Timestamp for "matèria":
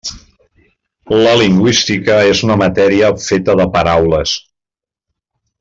2.63-3.13